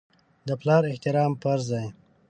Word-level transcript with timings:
د 0.47 0.49
پلار 0.61 0.83
احترام 0.91 1.31
فرض 1.41 1.65
دی. 1.73 1.87